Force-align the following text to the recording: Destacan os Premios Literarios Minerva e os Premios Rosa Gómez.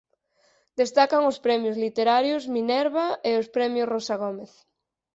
Destacan 0.79 1.21
os 1.31 1.37
Premios 1.45 1.79
Literarios 1.83 2.43
Minerva 2.55 3.05
e 3.29 3.31
os 3.41 3.47
Premios 3.55 3.89
Rosa 3.93 4.15
Gómez. 4.23 4.51